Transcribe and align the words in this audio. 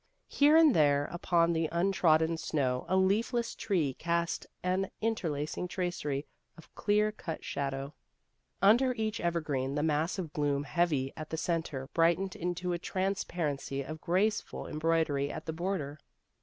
Here 0.29 0.57
and 0.57 0.75
there 0.75 1.05
upon 1.11 1.53
the 1.53 1.69
untrodden 1.71 2.35
snow 2.37 2.87
a 2.89 2.97
leafless 2.97 3.53
tree 3.53 3.93
cast 3.93 4.47
an 4.63 4.89
inter 4.99 5.29
lacing 5.29 5.67
tracery 5.67 6.25
of 6.57 6.73
clear 6.73 7.11
cut 7.11 7.43
shadow. 7.45 7.93
U 8.63 8.67
nder 8.67 8.95
282 8.95 8.95
Vassar 8.95 8.95
Studies 8.95 9.07
each 9.07 9.21
evergreen 9.23 9.75
the 9.75 9.83
mass 9.83 10.17
of 10.17 10.33
gloom 10.33 10.63
heavy 10.63 11.13
at 11.15 11.29
the 11.29 11.37
centre 11.37 11.87
brightened 11.93 12.35
into 12.35 12.73
a 12.73 12.79
trans 12.79 13.23
parency 13.25 13.83
of 13.87 14.01
graceful 14.01 14.65
embroidery 14.65 15.31
at 15.31 15.45
the 15.45 15.53
border. 15.53 15.99